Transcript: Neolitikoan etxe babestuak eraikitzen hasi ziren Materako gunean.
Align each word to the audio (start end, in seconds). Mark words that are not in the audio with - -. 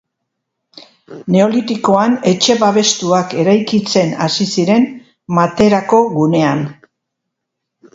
Neolitikoan 1.35 2.15
etxe 2.33 2.57
babestuak 2.65 3.37
eraikitzen 3.45 4.13
hasi 4.27 4.51
ziren 4.57 4.93
Materako 5.41 6.05
gunean. 6.21 6.69